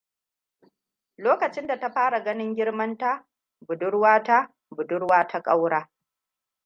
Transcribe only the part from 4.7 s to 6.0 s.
budurwa ta ƙaura.